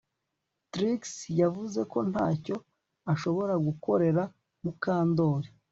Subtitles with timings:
[0.71, 1.01] Trix
[1.41, 2.55] yavuze ko ntacyo
[3.13, 4.23] ashobora gukorera
[4.63, 5.49] Mukandoli